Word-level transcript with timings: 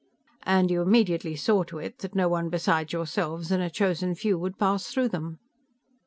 "And 0.47 0.71
you 0.71 0.81
immediately 0.81 1.35
saw 1.35 1.61
to 1.65 1.77
it 1.77 1.99
that 1.99 2.15
no 2.15 2.27
one 2.27 2.49
besides 2.49 2.91
yourselves 2.91 3.51
and 3.51 3.61
a 3.61 3.69
chosen 3.69 4.15
few 4.15 4.35
would 4.39 4.57
pass 4.57 4.87
through 4.87 5.09
them." 5.09 5.37